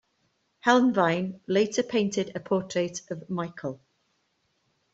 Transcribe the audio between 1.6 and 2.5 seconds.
painted a